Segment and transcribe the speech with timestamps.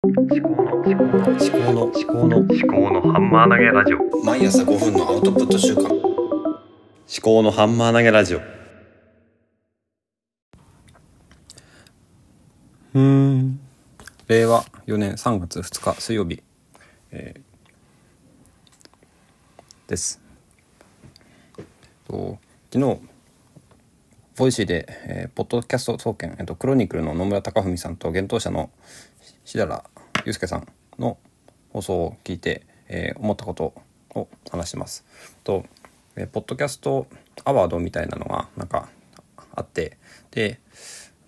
[0.00, 4.24] 思考の思考の思考の思考の思考のハンマー投げラジオ。
[4.24, 5.88] 毎朝5分のアウトプット習慣。
[5.90, 5.92] 思
[7.20, 8.40] 考のハンマー投げラジオ。
[12.94, 13.58] うん。
[14.28, 16.44] 令和4年3月2日水曜日、
[17.10, 17.40] えー
[19.88, 20.20] です。
[22.06, 22.38] と
[22.72, 23.00] 昨日
[24.38, 28.70] Voicy で、えーポッドキャスト総研、えっと、クロニクルの野村高文さんと幻冬舎の
[29.44, 29.82] しだら
[30.24, 31.18] ゆうすけさんの
[31.72, 33.74] 放送を聞いて、えー思ったこと
[34.14, 35.04] を話してます。
[35.42, 35.64] と、
[36.14, 37.08] えーポッドキャスト
[37.44, 38.88] アワードみたいなのがなんか
[39.56, 39.98] あって
[40.30, 40.60] で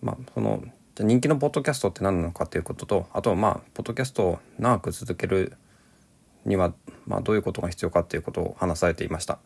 [0.00, 0.62] まあその
[0.94, 5.56] じゃ人気のポッドキャストって何なのかっていうこととあとはまあポッドキャストを長く続ける
[6.44, 6.74] には、
[7.08, 9.40] まあ、どういうことが必要かっていうことを話されていました。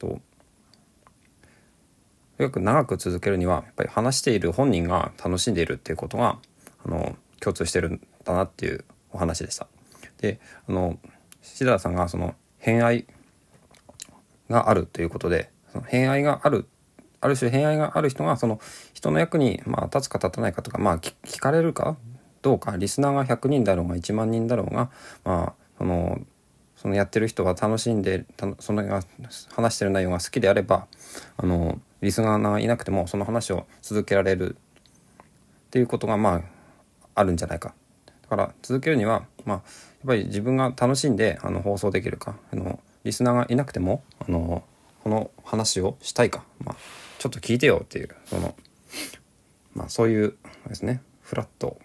[0.00, 0.20] と
[2.38, 6.38] よく長く続けるにはやっぱり話している本人が楽しんでいるっていうことが
[6.84, 9.66] あの共通してるんだなっていうお話でした。
[10.18, 10.98] であの
[11.42, 13.06] 志田さんがその偏愛
[14.50, 16.66] があるということでその偏愛がある
[17.20, 18.60] ある種偏愛がある人がその
[18.92, 21.96] 人の役に、まあ、立つか立たないかとか、まあ、聞聞かれるか
[22.42, 24.90] どうかリスナーが100人だろうが1万人だろうが、
[25.24, 26.20] まあ、その
[26.76, 28.24] そのやってる人は楽しんで
[28.58, 29.02] その
[29.50, 30.86] 話してる内容が好きであれば
[31.36, 36.42] あのリスナーがいなくてもその話を続けられるっていうことがまあ
[37.14, 37.74] あるんじゃないか。
[38.22, 39.62] だから続けるには、まあ、やっ
[40.06, 44.64] ぱり自分が楽しんであの放送できるかあのリスナーがいなくてもあの
[45.04, 46.76] この話をしたいか、まあ、
[47.18, 48.56] ちょっと聞いてよっていうその、
[49.74, 51.78] まあ、そういうですねフラット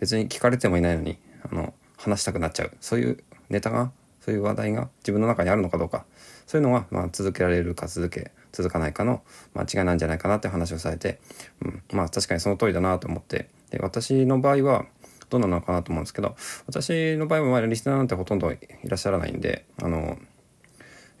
[0.00, 6.04] 別に聞かれてもいないのにあの話したくなっちゃうそういうネタがそういう話題が自分の中にあるのかどうか
[6.46, 9.22] そういうのが、まあ、続けられるか続け続かないかの、
[9.54, 11.20] まあ、違いなんじゃないかなって話をされて、
[11.62, 14.86] うん、まあ確かにその通りだなと思ってで私の場合は
[15.30, 20.18] どうなのかなと思うんですけど私の場合はリスナーなんてほとんどいらっしゃらないんであの、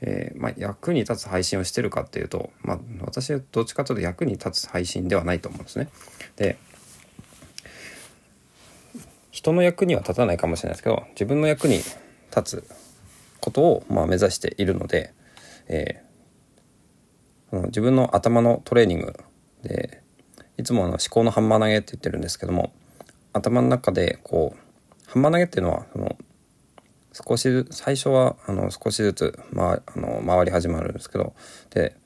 [0.00, 5.88] えーまあ、役に立つ配信をしてるかっていうと、まあ、私はどっちかというと役に立つ配信ではないと思うんですね。
[6.36, 6.56] で
[9.30, 11.80] 人の役には立たないかもしれないですけど自分の役に
[12.34, 12.68] 立つ
[13.40, 15.12] ことをまあ目指しているので、
[15.68, 16.14] えー
[17.54, 19.14] その自分の頭のトレーニング
[19.62, 20.02] で
[20.58, 22.72] いつもあの思考のハンマー投げって言ってるんですけども
[23.32, 26.16] 頭の中でこうハンマー投げっていうのはその
[27.12, 31.34] 少しずつ最初はあの少しずつ、まあ、あの回り始まるんですけど
[31.70, 31.96] で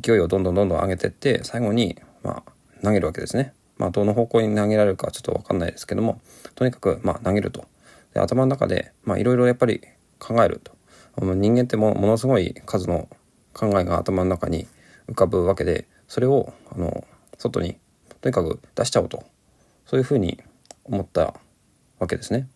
[0.00, 2.52] 勢いをどんどんどんどん上げてって最後に、まあ、
[2.84, 3.54] 投げるわけですね。
[3.76, 6.20] まあ、どの方向に投げられるかちょっと分かんないですけども
[6.56, 7.64] とにかく、まあ、投げると。
[8.18, 9.80] で頭の中でいろいろやっぱり
[10.18, 10.76] 考えると。
[11.20, 13.08] 人間ってもものすごい数の
[13.52, 14.68] 考えが頭の中に
[15.08, 17.04] 浮かぶわけでそれをあの
[17.38, 17.76] 外に
[18.20, 19.24] とにかく出しちゃおうと
[19.84, 20.40] そういうふうに
[20.84, 21.34] 思った
[21.98, 22.48] わけですね。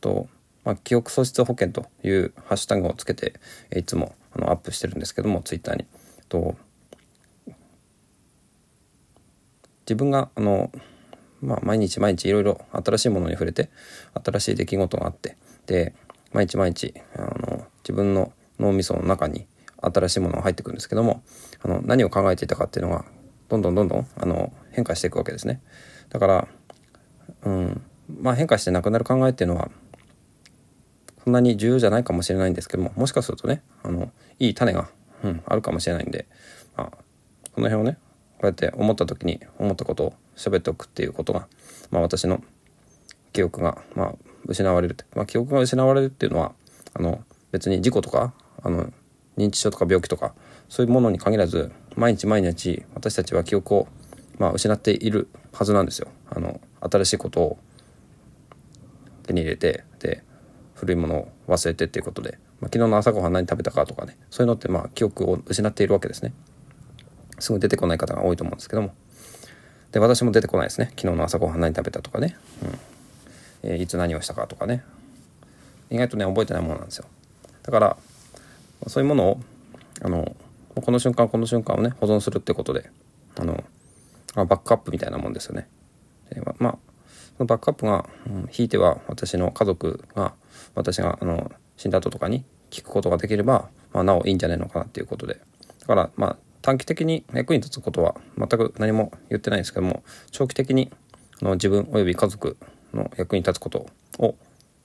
[0.00, 0.28] と
[0.64, 3.34] まあ、記憶喪失保険というハッシュタグをつけて
[3.74, 5.86] いつもあのアップしてるんですけどもツイッターに。
[6.28, 6.56] と
[9.90, 10.70] 自分があの、
[11.42, 13.70] まあ、毎日毎日いろいろ新しいものに触れて
[14.24, 15.36] 新しい出来事があって
[15.66, 15.94] で
[16.32, 19.46] 毎日毎日あの自分の脳みその中に
[19.82, 21.22] 新しいものが入ってくるんですけども
[21.62, 23.04] あの何を考えていたかっていうのが
[23.48, 25.60] どんどんどんどんあの変化していくわけですね。
[26.10, 26.48] だから、
[27.42, 27.82] うん
[28.20, 29.70] まあ、変化してなくなる考えっていうのは
[31.24, 34.88] そんなに重要じゃないかもしれないんですけどももしかするとねあのいい種が、
[35.22, 36.26] うん、あるかもしれないんで、
[36.76, 36.86] まあ、
[37.54, 37.98] この辺をね
[38.42, 41.46] うやって思った時に思ったことを喋っておくっていうことが、
[41.90, 42.42] まあ、私の
[43.32, 44.14] 記憶が、まあ、
[44.46, 46.52] 失われる、まあ、記憶が失われるっていうのは
[46.94, 48.92] あの別に事故とかあの
[49.36, 50.34] 認知症とか病気とか
[50.68, 53.88] そういうものに限らず毎日毎日私たちは記憶を、
[54.38, 56.08] まあ、失っているはずなんですよ。
[56.30, 57.58] あの新しいことを
[59.24, 60.22] 手に入れてで
[60.74, 66.32] 古いものを忘れてっていうことで、まあ、昨日の朝ごはん何食べたかとかねそういうのってまあ記憶を失っているわけですね。
[67.40, 68.94] すぐ出てこない方が多いと思うんですけども。
[69.92, 70.86] で私も出てこないですね。
[70.96, 73.70] 昨日の朝ごはん何食べたとかね、うん。
[73.70, 74.84] えーいつ何をしたかとかね。
[75.90, 77.06] 意外とね覚えてないものなんですよ。
[77.62, 77.96] だから
[78.86, 79.40] そういうものを
[80.02, 80.34] あの
[80.74, 82.90] この瞬間この瞬間をね保存するってことで
[83.38, 83.64] あの
[84.34, 85.68] バックアップみたいなもんですよね。
[86.32, 86.78] でままあ
[87.36, 90.32] そのバックアップが、うん、ひいては私の家族が
[90.74, 95.40] 私があの死んだ後とかに聞くことができれば、まあ、なおいいんじゃないのかなっていうことで。
[95.80, 100.90] だからまあ短期的に役に立つことは全く何も言ってないんですけども長期的に
[101.40, 102.56] あの自分および家族
[102.92, 103.86] の役に立つこと
[104.18, 104.34] を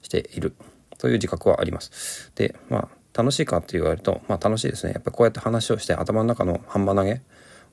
[0.02, 0.56] している
[0.98, 2.32] という自覚はあります。
[2.36, 2.88] でまあ
[3.18, 4.92] 楽しいかって言われると、まあ、楽しいですね。
[4.94, 7.22] やっぱこうやって話をして頭の中のハンマー投げ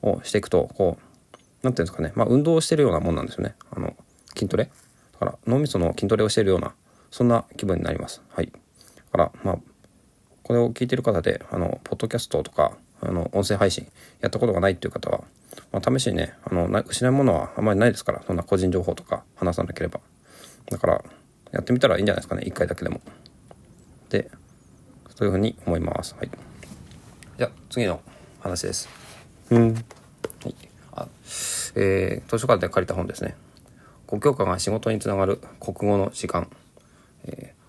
[0.01, 3.55] をしていくとこう何ていうんですかね、まあ、運動をしてるようなもんなんですよね。
[3.71, 3.95] あの
[4.35, 4.65] 筋トレ。
[4.65, 6.73] だから脳みその筋トレをしてるような
[7.11, 8.21] そんな気分になります。
[8.29, 8.47] はい。
[8.47, 8.51] だ
[9.11, 9.59] からまあ
[10.43, 12.73] これを聞いてる方であのポッドキャストとか
[13.05, 13.87] あの音声配信
[14.21, 15.23] やったことがないっていう方は、
[15.71, 19.99] まあ、試しにねあのな失うものはあんまりないですからそんな個人情報とか話さなければ。
[20.69, 21.03] だから
[21.51, 23.01] やってみたらいいんじゃないですかね1回だけでも。
[24.09, 24.29] で
[25.15, 26.15] そういうふうに思います。
[26.15, 26.29] はい。
[27.37, 28.01] じゃあ次の
[28.39, 28.89] 話です。
[29.49, 29.73] うん。
[29.73, 29.79] は
[30.49, 30.55] い。
[30.93, 31.07] あ
[31.75, 33.35] えー、図書館で借りた本ですね。
[34.07, 36.47] 5教科が仕事につながる国語の時間、
[37.25, 37.63] えー、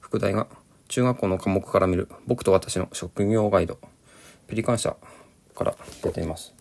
[0.00, 0.46] 副題が
[0.88, 3.78] 中学校の科目から見る僕と私の職業ガイド
[4.50, 4.96] ペリカン社
[5.54, 6.52] から出ています。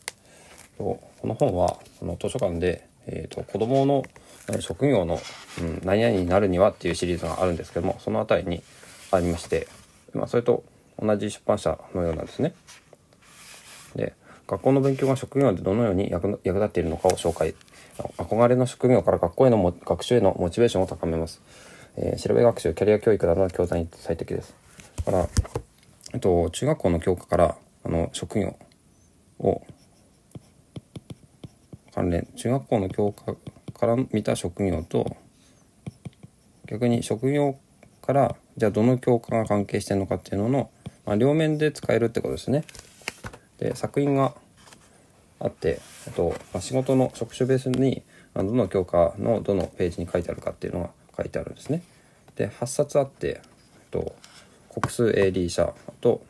[0.78, 4.04] この本はこの図書館で、えーと、子供の
[4.62, 5.20] 職業の、
[5.60, 8.64] うん、何々になるにはっていうシリーズがあるんですけどもその辺りに
[9.12, 9.68] ありまして、
[10.14, 10.64] まあ、それと
[11.02, 12.54] 同じ出版社のようなんですね。
[13.96, 14.14] で
[14.48, 17.56] 学校の勉強が職業でどのように役役立っているのかを紹介。
[18.18, 21.42] 憧れの職業から学校への学習へのモチベーションを高めます、
[21.98, 24.56] えー、調べ学習キャリア教育などの教材に最適です。
[25.06, 25.28] だから、
[26.14, 28.58] えっと、中学校の教科からあの職業
[29.40, 29.62] を
[31.94, 33.36] 関連中学校の教科
[33.74, 35.18] から見た職業と
[36.68, 37.58] 逆に職業
[38.02, 40.70] からじゃあどの教科が関係してるのかっていうのの、
[41.06, 42.64] まあ、両面で使えるってことですね。
[43.58, 44.34] で作品が
[45.40, 45.82] あって
[46.16, 48.04] と、まあ、仕事の職種ベースに
[48.36, 51.84] どの教科のどのページに書いてあるかっていうのが書いてあるんですね。
[52.36, 53.42] で8冊あって
[53.92, 54.16] と
[54.70, 56.22] 国数 AD 社と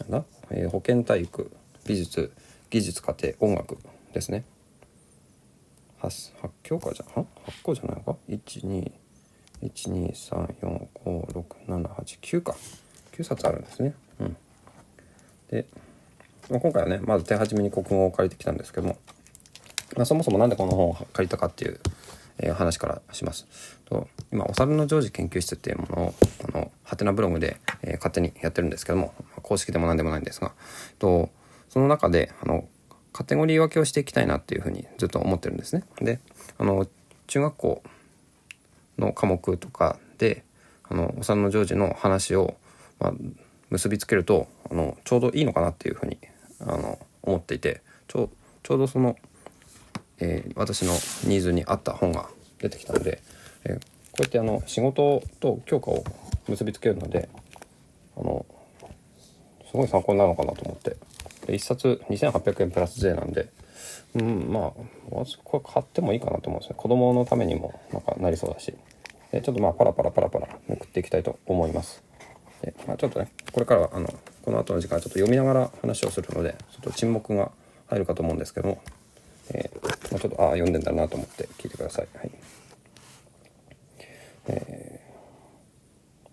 [0.00, 0.24] なんだ、
[0.56, 1.50] えー、保健体育
[1.84, 2.32] 美術
[2.70, 3.76] 技術家庭音楽
[4.12, 4.44] ですね。
[6.00, 7.26] 8, 8教科じゃん？8
[7.62, 8.14] 個じゃないのか
[9.62, 12.54] ？12123456789か
[13.12, 13.94] 9冊あるんですね。
[14.20, 14.36] うん、
[15.50, 15.66] で
[16.50, 18.96] まあ、今回はねまず手始めに国語を借りてきたんですけども、
[19.96, 21.80] まあ、そもそも何でこの本を借りたかっていう、
[22.38, 23.46] えー、話からします。
[23.86, 26.14] と今お猿の常時研究室っていうものを
[26.44, 29.12] あのハテナブログで、えー、勝手にやってるんですけども
[29.44, 30.52] 公式でも何でもないんですが
[30.98, 31.30] と
[31.68, 32.66] その中であの
[33.12, 35.84] カテゴリー分けをしていきたいなっていうふうにずっと思ってるんですね。
[36.00, 36.18] で
[36.58, 36.88] あの
[37.28, 37.82] 中学校
[38.98, 40.44] の科目とかで
[40.82, 42.56] あのお猿の常時の話を、
[42.98, 43.12] まあ、
[43.70, 46.18] 結びつけるとあのちょうどいいのかなっていうふうに
[46.60, 48.30] あの思っていてちょ
[48.62, 49.16] ちょうどその、
[50.18, 50.92] えー、私の
[51.28, 53.22] ニーズに合った本が出てきたので、
[53.64, 53.80] えー、こ
[54.18, 56.04] うやってあの仕事と教科を
[56.48, 57.28] 結びつけるので
[58.16, 58.44] あの
[59.74, 60.96] すごい参考になるのかなと思って。
[61.48, 63.48] 1冊2800円プラス税なんで。
[64.14, 64.72] うんまあ
[65.42, 66.76] これ買ってもいいかなと思うんですね。
[66.78, 68.72] 子供のためにもなんかなりそうだし。
[69.32, 72.04] でちょっとまあパラパラパラパラめくっていきたいと思います。
[72.62, 74.06] で、まあ、ちょっとねこれからはあの
[74.44, 77.50] この後の時間ちょっと読みながら話をするのでちょっと沈黙が
[77.88, 78.80] 入るかと思うんですけども、
[79.52, 82.08] えー、まあ、ちょっとああ読んでんだなと思って聞いてください。
[82.16, 82.30] はい。
[84.46, 85.00] え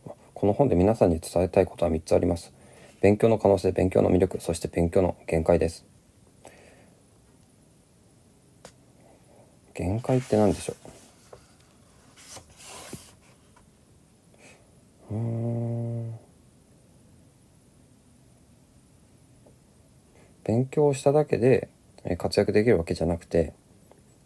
[0.05, 2.53] ー、この本で皆さんに伝えたいことは3つあります。
[3.01, 5.86] 勉強の可能性、勉強の魅力、そして勉強の限界です。
[9.74, 10.75] 限界って何でしょ
[15.09, 15.15] う？
[15.15, 16.15] うん。
[20.44, 21.69] 勉強しただけで
[22.18, 23.54] 活躍できるわけじゃなくて、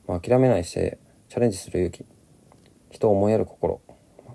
[0.07, 0.98] まあ、諦めない姿勢
[1.30, 2.06] チャレンジする勇気
[2.89, 3.81] 人を思いやる心、
[4.26, 4.33] ま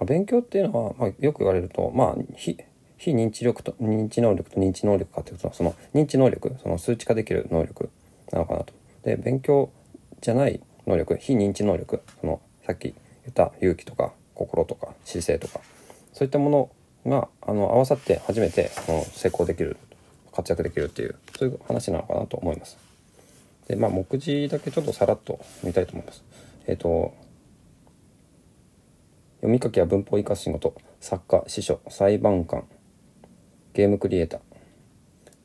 [0.00, 2.58] あ、勉強っていうのは、まあ、よく言われるとまあ非
[3.04, 7.90] 非認知力と認知能力と認知能力かっていうとその認知能力その数値化できる能力
[8.32, 8.72] なのかなと。
[9.02, 9.70] で勉強
[10.22, 12.94] じゃない能力非認知能力そのさっき言
[13.28, 15.60] った勇気とか心とか姿勢とか
[16.14, 16.70] そういったもの
[17.06, 19.76] があの合わさって初めてあの成功できる
[20.32, 22.78] 活躍できるっていうそういう話なのかなと思います。
[23.68, 26.24] でまあ目次だけちょっとさらっと見たいと思います。
[26.66, 27.14] えっ、ー、と
[29.42, 32.64] 読み書きや文法を生かす仕事作家司書裁判官
[33.74, 34.40] ゲームクリエイター。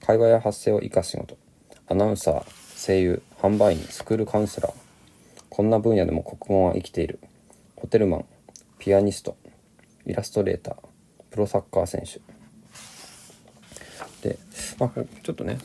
[0.05, 1.35] 会話や発声を生かす仕事。
[1.87, 4.73] アナウンサー声優販売員スクールカウンセラー。
[5.49, 7.19] こんな分野でも国語は生きている。
[7.75, 8.25] ホテルマン
[8.77, 9.35] ピアニスト
[10.05, 10.75] イラストレーター
[11.31, 12.21] プロサッカー選手。
[14.27, 14.37] で、
[14.77, 15.57] まあ、ちょっとね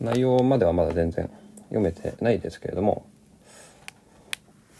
[0.00, 1.28] 内容まではまだ全然
[1.64, 3.04] 読めてないですけれども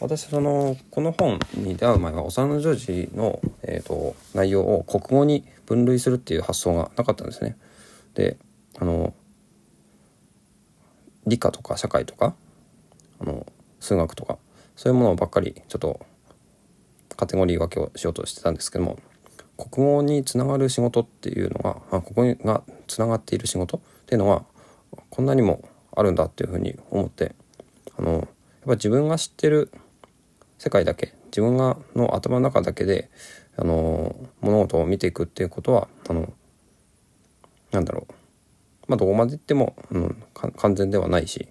[0.01, 2.75] 私そのこの本に出会う前は幼のジョー
[3.09, 7.57] ジの、えーと、内容を国語に分類するっていう発想がなかったんですね。
[8.15, 8.37] で
[8.79, 9.13] あの
[11.27, 12.35] 理科とか社会とか
[13.21, 13.47] あの
[13.81, 14.39] 数学とか
[14.77, 16.01] そういうものばっかりちょっと
[17.17, 18.99] カテゴリー分けをしようとしてたんですけども
[19.57, 24.45] 国語につながる仕事っていうのがあここがつながっている仕事っていうのは
[25.11, 27.35] こんなにもあるんだっていうふうに思って
[27.99, 28.25] あのやっ
[28.65, 29.73] ぱ自分が知ってる
[30.59, 33.11] 世界だけ自分がの頭の中だけで
[33.57, 36.33] あの物事を見ていくっていうことはあの
[37.71, 38.15] なんだろう。
[38.89, 40.23] まあどこまで行っても、うん、
[40.57, 41.49] 完全ではないし、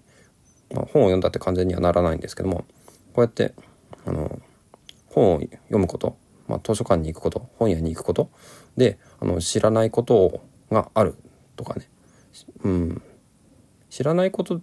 [0.74, 2.66] まあ、本を読んだって完全にはならないんですけども
[3.12, 3.54] こうやって
[4.04, 4.40] あの
[5.06, 6.16] 本を読むこと、
[6.48, 8.30] まあ、図書館に行くこと本屋に行くこと
[8.76, 11.14] であの知らないことがある
[11.56, 11.88] とかね、
[12.64, 13.02] うん、
[13.88, 14.60] 知らないこと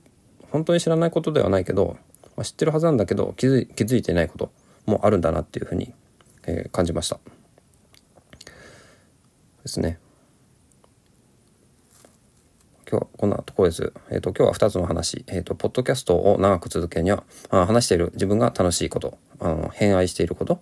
[0.52, 1.98] 本当に知らないことではないけど、
[2.36, 4.51] まあ、知ってるはずなんだけど気づ気づいてないこと
[4.86, 5.94] もあるんだなっていうふうに、
[6.48, 7.20] えー、感じました。
[9.63, 9.98] ですね。
[12.88, 13.94] 今日はこんなところです。
[14.12, 15.25] えっ、ー、と、今日は2つの話。
[15.27, 20.62] えっ、ー、と、ポッドキャストを長く続けるには、あ話している自分が楽しいこと、あの偏愛していること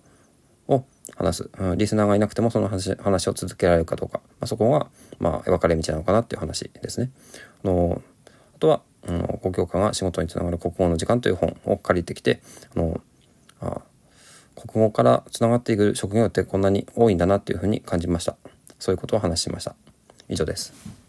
[0.68, 1.78] を話す、うん。
[1.78, 4.20] リスナーがいなくてもその話話を続けられるかどうか。
[4.24, 4.86] まあ、そこが、
[5.18, 7.10] まあ、分かれ道なのかなっていう話ですね。
[7.62, 8.00] あの
[8.56, 12.40] あとは、うん、公共科が仕事につながる国語の時間という本を借りてきて、
[12.74, 13.00] あの
[13.60, 13.80] あ
[14.56, 18.36] 国語からつながっていく職業ってこんなに多いんだなというふうに感じました。
[18.78, 19.74] そういうことを話しました。
[20.28, 21.03] 以上です。